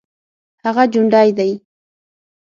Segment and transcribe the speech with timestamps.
[0.65, 1.51] هغه جوندى دى.